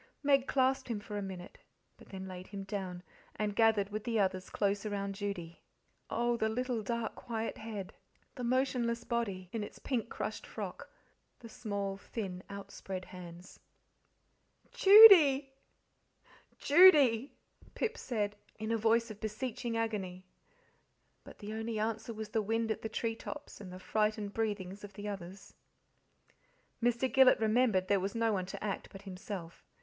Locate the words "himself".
29.03-29.63